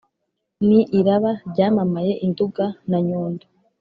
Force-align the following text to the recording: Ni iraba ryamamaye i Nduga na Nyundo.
Ni 0.67 0.79
iraba 0.99 1.31
ryamamaye 1.51 2.13
i 2.25 2.27
Nduga 2.31 2.65
na 2.89 2.97
Nyundo. 3.05 3.45